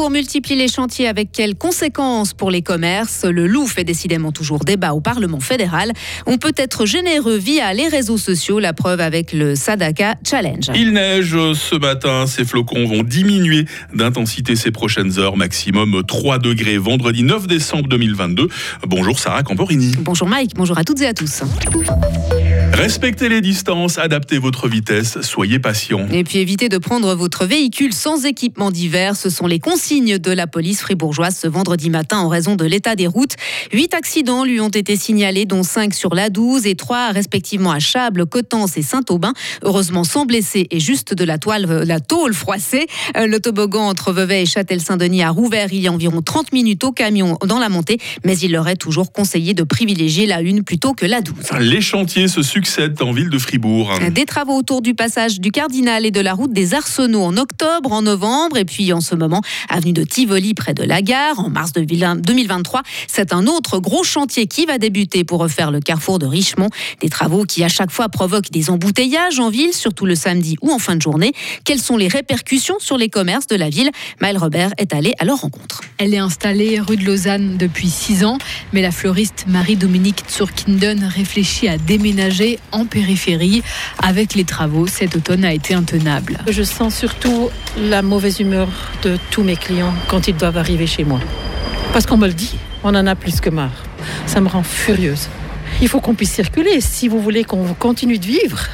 Fribourg 0.00 0.12
multiplie 0.12 0.56
les 0.56 0.68
chantiers 0.68 1.08
avec 1.08 1.30
quelles 1.30 1.54
conséquences 1.54 2.32
pour 2.32 2.50
les 2.50 2.62
commerces? 2.62 3.26
Le 3.26 3.46
loup 3.46 3.66
fait 3.66 3.84
décidément 3.84 4.32
toujours 4.32 4.60
débat 4.60 4.94
au 4.94 5.02
Parlement 5.02 5.40
fédéral. 5.40 5.92
On 6.24 6.38
peut 6.38 6.54
être 6.56 6.86
généreux 6.86 7.36
via 7.36 7.74
les 7.74 7.86
réseaux 7.86 8.16
sociaux, 8.16 8.60
la 8.60 8.72
preuve 8.72 9.00
avec 9.00 9.34
le 9.34 9.54
Sadaka 9.56 10.14
Challenge. 10.24 10.70
Il 10.74 10.94
neige 10.94 11.36
ce 11.52 11.76
matin, 11.76 12.26
ces 12.26 12.46
flocons 12.46 12.86
vont 12.86 13.02
diminuer 13.02 13.66
d'intensité 13.92 14.56
ces 14.56 14.70
prochaines 14.70 15.18
heures, 15.18 15.36
maximum 15.36 16.02
3 16.02 16.38
degrés 16.38 16.78
vendredi 16.78 17.22
9 17.22 17.46
décembre 17.46 17.88
2022. 17.88 18.48
Bonjour 18.86 19.18
Sarah 19.18 19.42
Camporini. 19.42 19.92
Bonjour 19.98 20.28
Mike, 20.28 20.52
bonjour 20.54 20.78
à 20.78 20.84
toutes 20.84 21.02
et 21.02 21.08
à 21.08 21.12
tous. 21.12 21.42
Respectez 22.80 23.28
les 23.28 23.42
distances, 23.42 23.98
adaptez 23.98 24.38
votre 24.38 24.66
vitesse, 24.66 25.20
soyez 25.20 25.58
patient. 25.58 26.08
Et 26.10 26.24
puis 26.24 26.38
évitez 26.38 26.70
de 26.70 26.78
prendre 26.78 27.14
votre 27.14 27.44
véhicule 27.44 27.92
sans 27.92 28.24
équipement 28.24 28.70
d'hiver. 28.70 29.16
Ce 29.16 29.28
sont 29.28 29.46
les 29.46 29.58
consignes 29.58 30.16
de 30.16 30.30
la 30.30 30.46
police 30.46 30.80
fribourgeoise 30.80 31.36
ce 31.36 31.46
vendredi 31.46 31.90
matin 31.90 32.16
en 32.20 32.28
raison 32.28 32.56
de 32.56 32.64
l'état 32.64 32.96
des 32.96 33.06
routes. 33.06 33.34
Huit 33.74 33.92
accidents 33.92 34.44
lui 34.44 34.62
ont 34.62 34.70
été 34.70 34.96
signalés, 34.96 35.44
dont 35.44 35.62
cinq 35.62 35.92
sur 35.92 36.14
la 36.14 36.30
12 36.30 36.66
et 36.66 36.74
trois 36.74 37.10
respectivement 37.10 37.70
à 37.70 37.80
Chable, 37.80 38.24
Cotence 38.24 38.78
et 38.78 38.82
Saint-Aubin. 38.82 39.34
Heureusement 39.62 40.02
sans 40.02 40.24
blessés 40.24 40.66
et 40.70 40.80
juste 40.80 41.12
de 41.12 41.24
la 41.24 41.36
toile, 41.36 41.66
la 41.86 42.00
tôle 42.00 42.32
froissée. 42.32 42.86
Euh, 43.14 43.26
le 43.26 43.40
toboggan 43.40 43.88
entre 43.88 44.14
Vevey 44.14 44.44
et 44.44 44.46
Châtel-Saint-Denis 44.46 45.22
a 45.22 45.28
rouvert 45.28 45.70
il 45.70 45.80
y 45.82 45.88
a 45.88 45.92
environ 45.92 46.22
30 46.22 46.54
minutes 46.54 46.82
au 46.84 46.92
camion 46.92 47.36
dans 47.44 47.58
la 47.58 47.68
montée, 47.68 47.98
mais 48.24 48.38
il 48.38 48.52
leur 48.52 48.68
est 48.68 48.76
toujours 48.76 49.12
conseillé 49.12 49.52
de 49.52 49.64
privilégier 49.64 50.24
la 50.24 50.40
une 50.40 50.64
plutôt 50.64 50.94
que 50.94 51.04
la 51.04 51.20
12. 51.20 51.34
Les 51.60 51.82
chantiers 51.82 52.28
se 52.28 52.40
succèdent 52.40 52.69
en 52.78 53.12
ville 53.12 53.30
de 53.30 53.38
Fribourg. 53.38 53.92
Des 54.10 54.26
travaux 54.26 54.56
autour 54.56 54.80
du 54.80 54.94
passage 54.94 55.40
du 55.40 55.50
Cardinal 55.50 56.06
et 56.06 56.10
de 56.10 56.20
la 56.20 56.34
route 56.34 56.52
des 56.52 56.74
Arsenaux 56.74 57.22
en 57.22 57.36
octobre, 57.36 57.90
en 57.90 58.02
novembre 58.02 58.58
et 58.58 58.64
puis 58.64 58.92
en 58.92 59.00
ce 59.00 59.14
moment, 59.14 59.40
avenue 59.68 59.92
de 59.92 60.04
Tivoli 60.04 60.54
près 60.54 60.72
de 60.72 60.84
la 60.84 61.02
gare 61.02 61.40
en 61.40 61.48
mars 61.48 61.72
2023. 61.72 62.82
C'est 63.08 63.32
un 63.32 63.46
autre 63.46 63.80
gros 63.80 64.04
chantier 64.04 64.46
qui 64.46 64.66
va 64.66 64.78
débuter 64.78 65.24
pour 65.24 65.40
refaire 65.40 65.70
le 65.70 65.80
carrefour 65.80 66.18
de 66.18 66.26
Richemont. 66.26 66.68
Des 67.00 67.08
travaux 67.08 67.44
qui 67.44 67.64
à 67.64 67.68
chaque 67.68 67.90
fois 67.90 68.08
provoquent 68.08 68.50
des 68.52 68.70
embouteillages 68.70 69.40
en 69.40 69.50
ville, 69.50 69.72
surtout 69.72 70.06
le 70.06 70.14
samedi 70.14 70.56
ou 70.62 70.70
en 70.70 70.78
fin 70.78 70.94
de 70.94 71.02
journée. 71.02 71.32
Quelles 71.64 71.80
sont 71.80 71.96
les 71.96 72.08
répercussions 72.08 72.76
sur 72.78 72.98
les 72.98 73.08
commerces 73.08 73.48
de 73.48 73.56
la 73.56 73.68
ville? 73.68 73.90
Maëlle 74.20 74.38
Robert 74.38 74.70
est 74.78 74.94
allée 74.94 75.14
à 75.18 75.24
leur 75.24 75.40
rencontre. 75.40 75.80
Elle 75.98 76.14
est 76.14 76.18
installée 76.18 76.78
rue 76.78 76.96
de 76.96 77.04
Lausanne 77.04 77.56
depuis 77.58 77.90
six 77.90 78.24
ans, 78.24 78.38
mais 78.72 78.80
la 78.80 78.92
fleuriste 78.92 79.46
Marie-Dominique 79.48 80.22
Tsurkinden 80.28 81.04
réfléchit 81.04 81.68
à 81.68 81.76
déménager 81.76 82.59
en 82.72 82.84
périphérie. 82.84 83.62
Avec 84.02 84.34
les 84.34 84.44
travaux, 84.44 84.86
cet 84.86 85.16
automne 85.16 85.44
a 85.44 85.52
été 85.52 85.74
intenable. 85.74 86.38
Je 86.48 86.62
sens 86.62 86.94
surtout 86.94 87.50
la 87.76 88.02
mauvaise 88.02 88.40
humeur 88.40 88.68
de 89.02 89.18
tous 89.30 89.42
mes 89.42 89.56
clients 89.56 89.94
quand 90.08 90.28
ils 90.28 90.36
doivent 90.36 90.58
arriver 90.58 90.86
chez 90.86 91.04
moi. 91.04 91.20
Parce 91.92 92.06
qu'on 92.06 92.16
me 92.16 92.26
le 92.26 92.34
dit, 92.34 92.56
on 92.84 92.94
en 92.94 93.06
a 93.06 93.14
plus 93.14 93.40
que 93.40 93.50
marre. 93.50 93.84
Ça 94.26 94.40
me 94.40 94.48
rend 94.48 94.62
furieuse. 94.62 95.28
Il 95.82 95.88
faut 95.88 96.00
qu'on 96.00 96.14
puisse 96.14 96.32
circuler 96.32 96.80
si 96.80 97.08
vous 97.08 97.20
voulez 97.20 97.44
qu'on 97.44 97.74
continue 97.74 98.18
de 98.18 98.26
vivre 98.26 98.66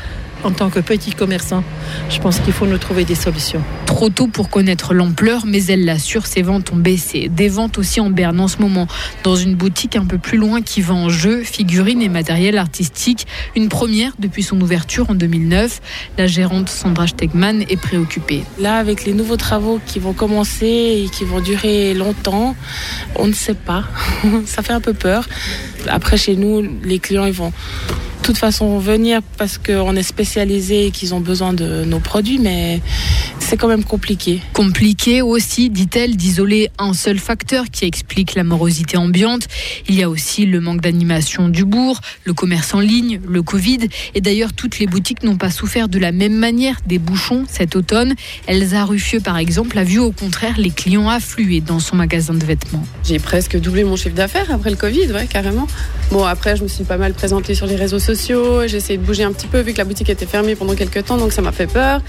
en 0.44 0.50
tant 0.50 0.70
que 0.70 0.80
petit 0.80 1.12
commerçant, 1.12 1.64
je 2.10 2.18
pense 2.20 2.40
qu'il 2.40 2.52
faut 2.52 2.66
nous 2.66 2.78
trouver 2.78 3.04
des 3.04 3.14
solutions. 3.14 3.62
Trop 3.86 4.10
tôt 4.10 4.26
pour 4.26 4.50
connaître 4.50 4.94
l'ampleur, 4.94 5.44
mais 5.46 5.64
elle 5.66 5.84
l'assure, 5.84 6.26
ses 6.26 6.42
ventes 6.42 6.72
ont 6.72 6.76
baissé. 6.76 7.28
Des 7.28 7.48
ventes 7.48 7.78
aussi 7.78 8.00
en 8.00 8.10
berne 8.10 8.40
en 8.40 8.48
ce 8.48 8.58
moment, 8.58 8.86
dans 9.22 9.36
une 9.36 9.54
boutique 9.54 9.96
un 9.96 10.04
peu 10.04 10.18
plus 10.18 10.38
loin 10.38 10.62
qui 10.62 10.80
vend 10.80 11.08
jeux, 11.08 11.42
figurines 11.42 12.02
et 12.02 12.08
matériel 12.08 12.58
artistique. 12.58 13.26
Une 13.54 13.68
première 13.68 14.12
depuis 14.18 14.42
son 14.42 14.60
ouverture 14.60 15.10
en 15.10 15.14
2009. 15.14 15.80
La 16.18 16.26
gérante 16.26 16.68
Sandra 16.68 17.06
Stegman 17.06 17.62
est 17.68 17.80
préoccupée. 17.80 18.42
Là, 18.58 18.76
avec 18.76 19.04
les 19.04 19.14
nouveaux 19.14 19.36
travaux 19.36 19.80
qui 19.86 19.98
vont 19.98 20.12
commencer 20.12 21.04
et 21.04 21.08
qui 21.10 21.25
vont 21.25 21.41
durer 21.41 21.94
longtemps, 21.94 22.54
on 23.16 23.26
ne 23.26 23.32
sait 23.32 23.54
pas. 23.54 23.84
Ça 24.46 24.62
fait 24.62 24.72
un 24.72 24.80
peu 24.80 24.92
peur. 24.92 25.26
Après, 25.88 26.16
chez 26.16 26.36
nous, 26.36 26.62
les 26.84 26.98
clients, 26.98 27.26
ils 27.26 27.32
vont 27.32 27.52
toute 28.26 28.38
façon 28.38 28.78
venir 28.78 29.20
parce 29.38 29.56
qu'on 29.56 29.94
est 29.94 30.03
spécialisé 30.03 30.87
et 30.87 30.91
qu'ils 30.91 31.14
ont 31.14 31.20
besoin 31.20 31.53
de 31.53 31.84
nos 31.84 32.00
produits, 32.00 32.41
mais 32.41 32.81
c'est 33.46 33.56
quand 33.56 33.68
même 33.68 33.84
compliqué. 33.84 34.40
Compliqué 34.52 35.22
aussi, 35.22 35.70
dit-elle, 35.70 36.16
d'isoler 36.16 36.68
un 36.78 36.92
seul 36.92 37.18
facteur 37.18 37.66
qui 37.70 37.84
explique 37.84 38.34
la 38.34 38.42
morosité 38.42 38.96
ambiante. 38.96 39.46
Il 39.88 39.94
y 39.94 40.02
a 40.02 40.08
aussi 40.08 40.46
le 40.46 40.60
manque 40.60 40.80
d'animation 40.80 41.48
du 41.48 41.64
bourg, 41.64 42.00
le 42.24 42.34
commerce 42.34 42.74
en 42.74 42.80
ligne, 42.80 43.20
le 43.26 43.42
Covid. 43.42 43.88
Et 44.16 44.20
d'ailleurs, 44.20 44.52
toutes 44.52 44.80
les 44.80 44.88
boutiques 44.88 45.22
n'ont 45.22 45.36
pas 45.36 45.50
souffert 45.50 45.88
de 45.88 46.00
la 46.00 46.10
même 46.10 46.34
manière 46.34 46.80
des 46.86 46.98
bouchons 46.98 47.44
cet 47.48 47.76
automne. 47.76 48.14
Elsa 48.48 48.84
Ruffieux, 48.84 49.20
par 49.20 49.38
exemple, 49.38 49.78
a 49.78 49.84
vu 49.84 50.00
au 50.00 50.10
contraire 50.10 50.58
les 50.58 50.70
clients 50.70 51.08
affluer 51.08 51.60
dans 51.60 51.78
son 51.78 51.94
magasin 51.94 52.34
de 52.34 52.44
vêtements. 52.44 52.84
J'ai 53.04 53.20
presque 53.20 53.56
doublé 53.60 53.84
mon 53.84 53.94
chiffre 53.94 54.16
d'affaires 54.16 54.50
après 54.50 54.70
le 54.70 54.76
Covid, 54.76 55.12
ouais, 55.12 55.26
carrément. 55.26 55.68
Bon, 56.10 56.24
après, 56.24 56.56
je 56.56 56.64
me 56.64 56.68
suis 56.68 56.84
pas 56.84 56.96
mal 56.96 57.14
présentée 57.14 57.54
sur 57.54 57.66
les 57.66 57.76
réseaux 57.76 58.00
sociaux 58.00 58.66
j'ai 58.66 58.78
essayé 58.78 58.98
de 58.98 59.04
bouger 59.04 59.22
un 59.22 59.32
petit 59.32 59.46
peu 59.46 59.60
vu 59.60 59.72
que 59.72 59.78
la 59.78 59.84
boutique 59.84 60.08
était 60.10 60.26
fermée 60.26 60.56
pendant 60.56 60.74
quelques 60.74 61.04
temps, 61.04 61.16
donc 61.16 61.32
ça 61.32 61.42
m'a 61.42 61.52
fait 61.52 61.66
peur. 61.66 62.00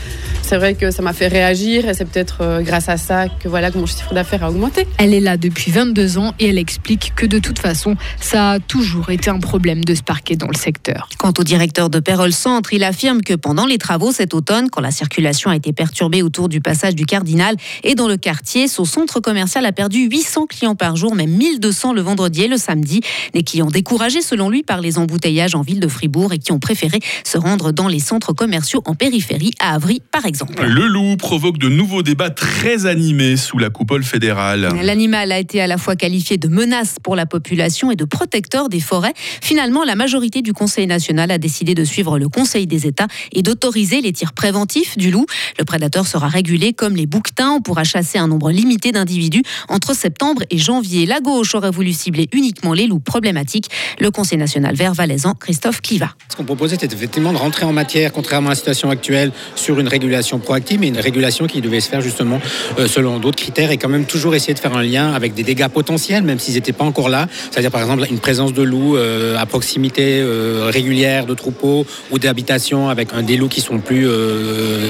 C'est 0.41 0.57
vrai 0.57 0.73
que 0.73 0.91
ça 0.91 1.01
m'a 1.01 1.13
fait 1.13 1.26
réagir 1.27 1.88
et 1.88 1.93
c'est 1.93 2.05
peut-être 2.05 2.41
euh, 2.41 2.61
grâce 2.61 2.89
à 2.89 2.97
ça 2.97 3.27
que 3.27 3.47
voilà 3.47 3.71
que 3.71 3.77
mon 3.77 3.85
chiffre 3.85 4.13
d'affaires 4.13 4.43
a 4.43 4.49
augmenté. 4.49 4.88
Elle 4.97 5.13
est 5.13 5.19
là 5.19 5.38
depuis 5.38 5.71
22 5.71 6.17
ans 6.17 6.33
et 6.39 6.49
elle 6.49 6.57
explique 6.57 7.13
que 7.15 7.25
de 7.25 7.39
toute 7.39 7.59
façon, 7.59 7.95
ça 8.19 8.51
a 8.51 8.59
toujours 8.59 9.09
été 9.09 9.29
un 9.29 9.39
problème 9.39 9.83
de 9.83 9.95
se 9.95 10.03
parquer 10.03 10.35
dans 10.35 10.47
le 10.47 10.55
secteur. 10.55 11.09
Quant 11.17 11.33
au 11.37 11.43
directeur 11.43 11.89
de 11.89 11.99
Pérol 11.99 12.31
Centre, 12.31 12.73
il 12.73 12.83
affirme 12.83 13.21
que 13.21 13.33
pendant 13.33 13.66
les 13.66 13.77
travaux 13.77 14.11
cet 14.11 14.33
automne, 14.33 14.69
quand 14.69 14.81
la 14.81 14.91
circulation 14.91 15.51
a 15.51 15.55
été 15.55 15.73
perturbée 15.73 16.21
autour 16.21 16.49
du 16.49 16.61
passage 16.61 16.95
du 16.95 17.05
Cardinal 17.05 17.55
et 17.83 17.95
dans 17.95 18.07
le 18.07 18.17
quartier, 18.17 18.67
son 18.67 18.85
centre 18.85 19.19
commercial 19.19 19.66
a 19.66 19.71
perdu 19.71 20.07
800 20.07 20.47
clients 20.47 20.75
par 20.75 20.95
jour, 20.95 21.16
même 21.16 21.31
1200 21.31 21.93
le 21.93 22.01
vendredi 22.01 22.43
et 22.43 22.47
le 22.47 22.57
samedi. 22.57 23.01
Des 23.33 23.43
clients 23.43 23.67
découragés 23.67 24.21
selon 24.21 24.49
lui 24.49 24.63
par 24.63 24.81
les 24.81 24.97
embouteillages 24.97 25.55
en 25.55 25.61
ville 25.61 25.79
de 25.79 25.87
Fribourg 25.87 26.33
et 26.33 26.39
qui 26.39 26.51
ont 26.51 26.59
préféré 26.59 26.99
se 27.23 27.37
rendre 27.37 27.71
dans 27.71 27.87
les 27.87 27.99
centres 27.99 28.33
commerciaux 28.33 28.81
en 28.85 28.95
périphérie, 28.95 29.51
à 29.59 29.73
Avry 29.75 30.01
par 30.11 30.25
exemple. 30.25 30.63
Le 30.66 30.87
loup 30.87 31.16
provoque 31.17 31.57
de 31.57 31.69
nouveaux 31.69 32.03
débats 32.03 32.29
très 32.29 32.85
animés 32.85 33.38
sous 33.38 33.57
la 33.57 33.69
coupole 33.69 34.03
fédérale. 34.03 34.69
L'animal 34.81 35.31
a 35.31 35.39
été 35.39 35.59
à 35.59 35.67
la 35.67 35.78
fois 35.78 35.95
qualifié 35.95 36.38
de 36.38 36.47
menace 36.47 36.97
pour 37.01 37.16
la 37.16 37.25
population 37.25 37.91
et 37.91 37.95
de 37.95 38.05
protecteur 38.05 38.69
des 38.69 38.79
forêts. 38.79 39.13
Finalement, 39.41 39.83
la 39.83 39.95
majorité 39.95 40.41
du 40.41 40.53
Conseil 40.53 40.88
national 40.88 41.31
a 41.31 41.38
décidé 41.38 41.73
de 41.73 41.83
suivre 41.83 42.19
le 42.19 42.29
Conseil 42.29 42.67
des 42.67 42.85
États 42.85 43.07
et 43.31 43.41
d'autoriser 43.41 44.01
les 44.01 44.13
tirs 44.13 44.33
préventifs 44.33 44.97
du 44.97 45.11
loup. 45.11 45.25
Le 45.57 45.66
prédateur 45.66 46.05
sera 46.07 46.28
régulé 46.28 46.73
comme 46.73 46.95
les 46.95 47.05
bouquetins. 47.07 47.51
On 47.51 47.61
pourra 47.61 47.84
chasser 47.84 48.17
un 48.17 48.28
nombre 48.28 48.51
limité 48.51 48.91
d'individus 48.91 49.44
entre 49.67 49.95
septembre 49.95 50.44
et 50.49 50.57
janvier. 50.57 51.05
La 51.05 51.19
gauche 51.19 51.55
aurait 51.55 51.72
voulu 51.72 51.94
cibler 51.94 52.29
uniquement 52.34 52.73
les 52.73 52.88
loups 52.88 52.99
problématiques. 52.99 53.69
Le 53.99 54.11
Conseil 54.11 54.38
national 54.38 54.75
vert 54.75 54.94
valaisan, 54.94 55.34
Christophe 55.34 55.81
ce 56.29 56.35
qu'on 56.35 56.44
proposait, 56.44 56.78
c'était 56.79 56.94
effectivement 56.94 57.31
de 57.31 57.38
rentrer 57.38 57.66
en 57.66 57.73
matière, 57.73 58.11
contrairement 58.11 58.47
à 58.47 58.51
la 58.51 58.55
situation 58.55 58.89
actuelle, 58.89 59.31
sur 59.55 59.79
une 59.79 59.88
régulation 59.88 60.39
proactive, 60.39 60.79
mais 60.79 60.89
une 60.89 60.97
régulation 61.07 61.47
qui 61.47 61.62
devait 61.62 61.79
se 61.79 61.90
faire 61.90 62.01
justement 62.01 62.40
euh, 62.79 62.88
selon 62.88 63.19
d'autres 63.19 63.38
critères 63.38 63.72
et 63.72 63.78
quand 63.78 63.90
même 63.90 64.06
toujours 64.06 64.35
essayer 64.35 64.53
de 64.53 64.59
faire 64.59 64.75
un 64.75 64.84
lien 64.84 65.13
avec 65.13 65.34
des 65.34 65.44
dégâts 65.44 65.69
potentiels, 65.69 66.23
même 66.23 66.40
s'ils 66.40 66.56
n'étaient 66.56 66.73
pas 66.73 66.84
encore 66.84 67.09
là. 67.09 67.28
C'est-à-dire 67.50 67.72
par 67.72 67.81
exemple 67.81 68.06
une 68.09 68.19
présence 68.19 68.53
de 68.53 68.62
loups 68.62 68.97
euh, 68.97 69.38
à 69.38 69.46
proximité 69.46 70.19
euh, 70.19 70.69
régulière 70.72 71.25
de 71.25 71.34
troupeaux 71.34 71.85
ou 72.12 72.19
d'habitations 72.19 72.90
avec 72.90 73.07
des 73.25 73.38
loups 73.38 73.47
qui 73.47 73.62
sont 73.62 73.79
plus 73.79 74.07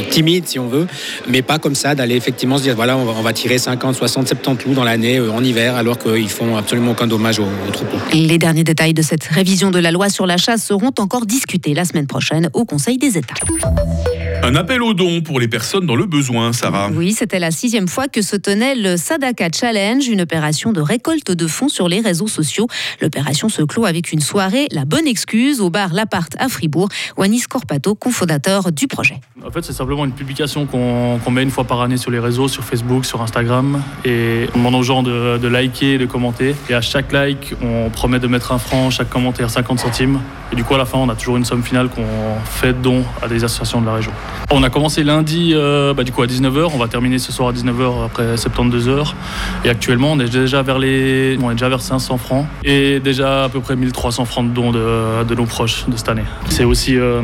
timides, 0.09 0.47
si 0.47 0.59
on 0.59 0.67
veut, 0.67 0.87
mais 1.27 1.41
pas 1.41 1.59
comme 1.59 1.75
ça 1.75 1.95
d'aller 1.95 2.15
effectivement 2.15 2.57
se 2.57 2.63
dire 2.63 2.75
voilà, 2.75 2.97
on 2.97 3.21
va, 3.21 3.33
tirer 3.33 3.57
50, 3.57 3.95
60, 3.95 4.27
70 4.27 4.65
loups 4.65 4.73
dans 4.73 4.83
l'année 4.83 5.19
en 5.19 5.43
hiver 5.43 5.75
alors 5.75 5.99
qu'ils 5.99 6.29
font 6.29 6.57
absolument 6.57 6.91
aucun 6.91 7.07
dommage 7.07 7.39
aux, 7.39 7.43
aux 7.67 7.71
troupeaux. 7.71 7.97
Les 8.13 8.37
derniers 8.37 8.63
détails 8.63 8.93
de 8.93 9.01
cette 9.01 9.23
révision 9.23 9.71
de 9.71 9.79
la 9.79 9.91
loi 9.91 10.09
sur 10.09 10.25
la 10.25 10.37
chasse 10.37 10.63
seront 10.63 10.93
encore 10.99 11.25
discutés 11.25 11.73
la 11.73 11.85
semaine 11.85 12.07
prochaine 12.07 12.49
au 12.53 12.65
Conseil 12.65 12.97
des 12.97 13.17
États. 13.17 13.35
Un 14.43 14.55
appel 14.55 14.81
aux 14.81 14.93
dons 14.93 15.21
pour 15.21 15.39
les 15.39 15.47
personnes 15.47 15.85
dans 15.85 15.95
le 15.95 16.05
besoin, 16.05 16.53
Sarah. 16.53 16.89
Oui, 16.93 17.11
c'était 17.11 17.39
la 17.39 17.51
sixième 17.51 17.87
fois 17.87 18.07
que 18.07 18.21
se 18.21 18.35
tenait 18.35 18.75
le 18.75 18.95
Sadaka 18.95 19.49
Challenge, 19.53 20.07
une 20.07 20.21
opération 20.21 20.71
de 20.71 20.79
récolte 20.79 21.31
de 21.31 21.47
fonds 21.47 21.67
sur 21.67 21.89
les 21.89 21.99
réseaux 21.99 22.27
sociaux. 22.27 22.67
L'opération 23.01 23.49
se 23.49 23.61
clôt 23.63 23.85
avec 23.85 24.13
une 24.13 24.21
soirée 24.21 24.67
La 24.71 24.85
Bonne 24.85 25.07
Excuse 25.07 25.59
au 25.59 25.69
bar 25.69 25.93
L'Appart 25.93 26.29
à 26.39 26.47
Fribourg. 26.47 26.87
Wanis 27.17 27.43
Corpato, 27.49 27.95
cofondateur 27.95 28.71
du 28.71 28.87
projet. 28.87 29.19
En 29.45 29.51
fait, 29.51 29.63
c'est 29.63 29.73
simplement 29.73 30.05
une 30.05 30.13
publication 30.13 30.65
qu'on 30.65 31.31
met 31.31 31.43
une 31.43 31.51
fois 31.51 31.65
par 31.65 31.81
année 31.81 31.97
sur 31.97 32.11
les 32.11 32.19
réseaux, 32.19 32.47
sur 32.47 32.63
Facebook, 32.63 33.05
sur 33.05 33.21
Instagram. 33.21 33.81
Et 34.05 34.47
on 34.55 34.59
demande 34.59 34.75
aux 34.75 34.83
gens 34.83 35.03
de, 35.03 35.37
de 35.37 35.47
liker, 35.47 35.97
de 35.97 36.05
commenter. 36.05 36.55
Et 36.69 36.73
à 36.73 36.81
chaque 36.81 37.11
like, 37.11 37.53
on 37.61 37.89
promet 37.89 38.19
de 38.19 38.27
mettre 38.27 38.51
un 38.51 38.59
franc, 38.59 38.89
chaque 38.91 39.09
commentaire 39.09 39.49
50 39.49 39.79
centimes. 39.79 40.19
Et 40.51 40.55
du 40.55 40.63
coup, 40.63 40.75
à 40.75 40.77
la 40.77 40.85
fin, 40.85 40.97
on 40.97 41.09
a 41.09 41.15
toujours 41.15 41.37
une 41.37 41.45
somme 41.45 41.63
finale 41.63 41.89
qu'on 41.89 42.05
fait 42.45 42.73
don 42.73 43.03
à 43.21 43.27
des 43.27 43.43
associations 43.43 43.81
de 43.81 43.85
la 43.85 43.93
région. 43.93 44.13
On 44.49 44.63
a 44.63 44.69
commencé 44.69 45.03
lundi 45.03 45.51
euh, 45.53 45.93
bah, 45.93 46.05
du 46.05 46.13
coup 46.13 46.21
à 46.21 46.25
19h, 46.25 46.69
on 46.73 46.77
va 46.77 46.87
terminer 46.87 47.19
ce 47.19 47.33
soir 47.33 47.49
à 47.49 47.51
19h 47.51 48.05
après 48.05 48.37
72 48.37 48.87
heures. 48.87 49.15
Et 49.65 49.69
actuellement 49.69 50.13
on 50.13 50.19
est 50.19 50.29
déjà 50.29 50.61
vers 50.61 50.79
les 50.79 51.37
on 51.41 51.51
est 51.51 51.55
déjà 51.55 51.67
vers 51.67 51.81
500 51.81 52.17
francs 52.17 52.45
et 52.63 53.01
déjà 53.01 53.43
à 53.43 53.49
peu 53.49 53.59
près 53.59 53.75
1300 53.75 54.23
francs 54.23 54.49
de 54.49 54.53
dons 54.53 54.71
de, 54.71 55.25
de 55.25 55.35
nos 55.35 55.45
proches 55.45 55.85
de 55.89 55.97
cette 55.97 56.07
année. 56.07 56.23
C'est 56.49 56.63
aussi 56.63 56.95
euh, 56.95 57.21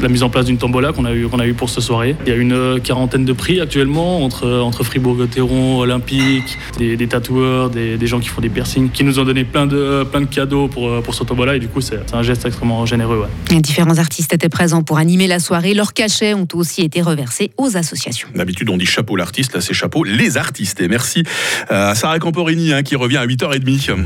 la 0.00 0.08
mise 0.08 0.24
en 0.24 0.28
place 0.28 0.46
d'une 0.46 0.58
tombola 0.58 0.92
qu'on 0.92 1.04
a 1.04 1.12
eu 1.12 1.28
qu'on 1.28 1.38
a 1.38 1.46
eu 1.46 1.54
pour 1.54 1.70
ce 1.70 1.80
soirée. 1.80 2.16
Il 2.26 2.30
y 2.30 2.32
a 2.32 2.36
une 2.36 2.80
quarantaine 2.80 3.24
de 3.24 3.32
prix 3.32 3.60
actuellement 3.60 4.24
entre 4.24 4.60
entre 4.60 4.82
Fribourg-Gotteron, 4.82 5.78
Olympique, 5.78 6.58
des, 6.78 6.96
tatoueurs, 7.06 7.70
des, 7.70 7.96
des, 7.96 8.06
gens 8.08 8.18
qui 8.18 8.28
font 8.28 8.40
des 8.40 8.48
piercings, 8.48 8.90
qui 8.90 9.04
nous 9.04 9.20
ont 9.20 9.24
donné 9.24 9.44
plein 9.44 9.66
de 9.66 10.04
plein 10.10 10.20
de 10.20 10.26
cadeaux 10.26 10.66
pour 10.66 11.00
pour 11.02 11.14
ce 11.14 11.22
tombola 11.22 11.54
et 11.54 11.60
du 11.60 11.68
coup 11.68 11.80
c'est 11.80 12.12
un 12.12 12.22
geste 12.22 12.44
extrêmement 12.44 12.84
généreux. 12.86 13.24
Différents 13.50 13.98
artistes 13.98 14.34
étaient 14.34 14.48
présents 14.48 14.82
pour 14.82 14.98
animer 14.98 15.28
la 15.28 15.38
soirée. 15.38 15.72
Leurs 15.72 15.92
cachets 15.92 16.34
ont 16.36 16.48
aussi 16.54 16.82
été 16.82 17.02
reversés 17.02 17.52
aux 17.56 17.76
associations. 17.76 18.28
D'habitude, 18.34 18.68
on 18.70 18.76
dit 18.76 18.86
chapeau 18.86 19.16
l'artiste, 19.16 19.54
là 19.54 19.60
c'est 19.60 19.74
chapeau 19.74 20.04
les 20.04 20.36
artistes. 20.36 20.80
Et 20.80 20.88
merci 20.88 21.22
à 21.68 21.94
Sarah 21.94 22.18
Camporini 22.18 22.72
hein, 22.72 22.82
qui 22.82 22.96
revient 22.96 23.18
à 23.18 23.26
8h30. 23.26 24.04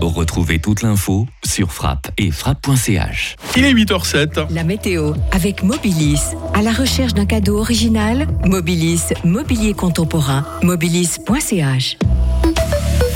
Retrouvez 0.00 0.58
toute 0.58 0.82
l'info 0.82 1.26
sur 1.44 1.72
frappe 1.72 2.10
et 2.16 2.30
frappe.ch. 2.30 3.36
Il 3.56 3.64
est 3.64 3.74
8h07. 3.74 4.52
La 4.52 4.64
météo 4.64 5.12
avec 5.30 5.62
Mobilis. 5.62 6.20
À 6.54 6.62
la 6.62 6.72
recherche 6.72 7.12
d'un 7.12 7.26
cadeau 7.26 7.58
original, 7.58 8.26
Mobilis, 8.46 9.12
mobilier 9.24 9.74
contemporain, 9.74 10.46
mobilis.ch. 10.62 11.96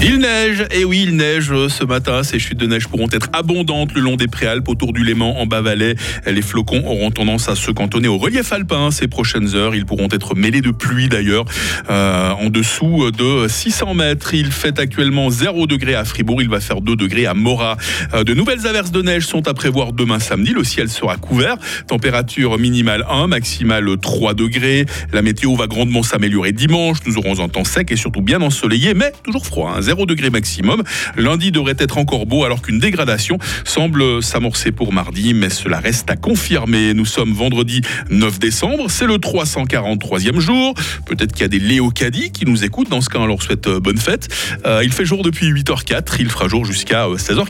Il 0.06 0.18
neige, 0.18 0.66
et 0.70 0.84
oui, 0.84 1.04
il 1.08 1.16
neige 1.16 1.50
ce 1.68 1.82
matin. 1.82 2.22
Ces 2.22 2.38
chutes 2.38 2.58
de 2.58 2.66
neige 2.66 2.88
pourront 2.88 3.08
être 3.10 3.30
abondantes 3.32 3.94
le 3.94 4.02
long 4.02 4.16
des 4.16 4.26
préalpes 4.26 4.68
autour 4.68 4.92
du 4.92 5.02
Léman, 5.02 5.40
en 5.40 5.46
bas-valais. 5.46 5.94
Les 6.26 6.42
flocons 6.42 6.82
auront 6.84 7.10
tendance 7.10 7.48
à 7.48 7.54
se 7.54 7.70
cantonner 7.70 8.08
au 8.08 8.18
relief 8.18 8.52
alpin 8.52 8.90
ces 8.90 9.08
prochaines 9.08 9.54
heures. 9.54 9.74
Ils 9.74 9.86
pourront 9.86 10.08
être 10.12 10.34
mêlés 10.34 10.60
de 10.60 10.72
pluie 10.72 11.08
d'ailleurs. 11.08 11.46
Euh, 11.88 12.32
en 12.32 12.50
dessous 12.50 13.10
de 13.12 13.48
600 13.48 13.94
mètres, 13.94 14.34
il 14.34 14.52
fait 14.52 14.78
actuellement 14.78 15.30
0 15.30 15.66
degré 15.66 15.94
à 15.94 16.04
Fribourg. 16.04 16.42
Il 16.42 16.50
va 16.50 16.60
faire 16.60 16.82
2 16.82 16.96
degrés 16.96 17.24
à 17.24 17.32
Morat. 17.32 17.78
Euh, 18.12 18.24
de 18.24 18.34
nouvelles 18.34 18.66
averses 18.66 18.92
de 18.92 19.00
neige 19.00 19.24
sont 19.26 19.48
à 19.48 19.54
prévoir 19.54 19.94
demain 19.94 20.18
samedi. 20.18 20.52
Le 20.52 20.64
ciel 20.64 20.90
sera 20.90 21.16
couvert. 21.16 21.56
Température 21.86 22.58
minimale 22.58 23.06
1, 23.08 23.28
maximale 23.28 23.88
3 23.96 24.34
degrés. 24.34 24.84
La 25.14 25.22
météo 25.22 25.54
va 25.56 25.66
grandement 25.66 26.02
s'améliorer 26.02 26.52
dimanche. 26.52 26.98
Nous 27.06 27.16
aurons 27.16 27.40
un 27.40 27.48
temps 27.48 27.64
sec 27.64 27.90
et 27.90 27.96
surtout 27.96 28.20
bien 28.20 28.42
ensoleillé, 28.42 28.92
mais 28.92 29.10
toujours 29.24 29.46
froid. 29.46 29.72
Hein. 29.74 29.93
0 29.94 30.06
degré 30.06 30.28
maximum. 30.28 30.82
Lundi 31.16 31.52
devrait 31.52 31.76
être 31.78 31.98
encore 31.98 32.26
beau 32.26 32.44
alors 32.44 32.62
qu'une 32.62 32.80
dégradation 32.80 33.38
semble 33.64 34.22
s'amorcer 34.24 34.72
pour 34.72 34.92
mardi, 34.92 35.34
mais 35.34 35.50
cela 35.50 35.78
reste 35.78 36.10
à 36.10 36.16
confirmer. 36.16 36.94
Nous 36.94 37.04
sommes 37.04 37.32
vendredi 37.32 37.80
9 38.10 38.40
décembre, 38.40 38.86
c'est 38.88 39.06
le 39.06 39.18
343e 39.18 40.40
jour. 40.40 40.74
Peut-être 41.06 41.32
qu'il 41.32 41.42
y 41.42 41.44
a 41.44 41.48
des 41.48 41.60
Léocadis 41.60 42.32
qui 42.32 42.44
nous 42.44 42.64
écoutent. 42.64 42.90
Dans 42.90 43.00
ce 43.00 43.08
cas, 43.08 43.20
on 43.20 43.26
leur 43.26 43.40
souhaite 43.40 43.68
bonne 43.68 43.98
fête. 43.98 44.26
Euh, 44.66 44.82
il 44.82 44.92
fait 44.92 45.04
jour 45.04 45.22
depuis 45.22 45.52
8h04, 45.52 46.16
il 46.18 46.28
fera 46.28 46.48
jour 46.48 46.64
jusqu'à 46.64 47.06
16h40. 47.06 47.44